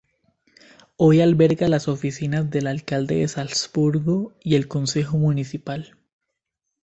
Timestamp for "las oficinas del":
1.67-2.65